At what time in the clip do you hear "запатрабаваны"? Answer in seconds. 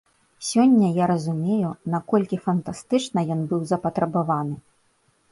3.73-4.57